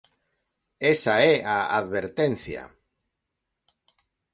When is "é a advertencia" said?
1.31-2.63